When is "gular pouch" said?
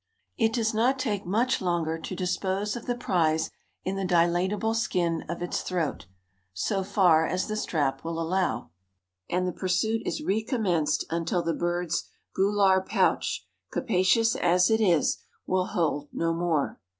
12.35-13.45